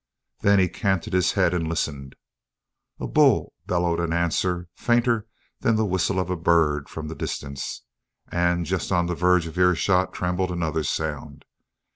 Then 0.39 0.57
he 0.57 0.67
canted 0.67 1.13
his 1.13 1.33
head 1.33 1.53
and 1.53 1.67
listened. 1.67 2.15
A 2.99 3.05
bull 3.05 3.53
bellowed 3.67 3.99
an 3.99 4.13
answer 4.13 4.67
fainter 4.75 5.27
than 5.59 5.75
the 5.75 5.85
whistle 5.85 6.19
of 6.19 6.31
a 6.31 6.35
bird 6.35 6.89
from 6.89 7.07
the 7.07 7.13
distance, 7.13 7.83
and 8.27 8.65
just 8.65 8.91
on 8.91 9.05
the 9.05 9.13
verge 9.13 9.45
of 9.45 9.59
earshot 9.59 10.11
trembled 10.11 10.49
another 10.49 10.83
sound. 10.83 11.45